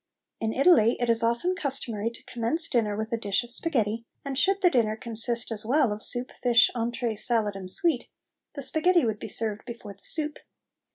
In 0.39 0.51
Italy 0.51 0.97
it 0.99 1.11
is 1.11 1.21
often 1.21 1.53
customary 1.55 2.09
to 2.09 2.23
commence 2.23 2.67
dinner 2.67 2.95
with 2.97 3.11
a 3.13 3.17
dish 3.19 3.43
of 3.43 3.51
sparghetti, 3.51 4.05
and 4.25 4.35
should 4.35 4.61
the 4.63 4.69
dinner 4.71 4.95
consist 4.95 5.51
as 5.51 5.63
well 5.63 5.93
of 5.93 6.01
soup, 6.01 6.31
fish, 6.41 6.71
entree, 6.73 7.15
salad, 7.15 7.55
and 7.55 7.69
sweet, 7.69 8.07
the 8.55 8.61
sparghetti 8.63 9.05
would 9.05 9.19
be 9.19 9.29
served 9.29 9.63
before 9.63 9.93
the 9.93 10.03
soup. 10.03 10.37